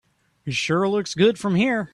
It 0.45 0.53
sure 0.55 0.87
looks 0.89 1.13
good 1.13 1.37
from 1.37 1.53
here. 1.53 1.89